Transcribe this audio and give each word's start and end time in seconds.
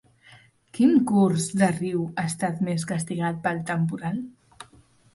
Quin 0.77 0.95
curs 1.11 1.45
de 1.61 1.69
riu 1.77 2.01
ha 2.15 2.25
estat 2.31 2.65
més 2.71 2.89
castigat 2.95 3.41
pel 3.47 3.65
temporal? 3.73 4.23